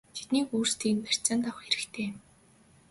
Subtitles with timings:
[0.15, 2.09] Тэднийг өөрсдийг нь барьцаанд авах хэрэгтэй!!!